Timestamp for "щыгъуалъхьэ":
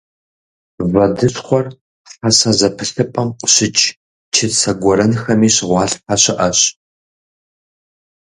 5.55-6.15